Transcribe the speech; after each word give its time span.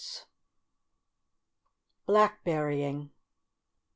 BLACKBERRYING. 2.07 3.11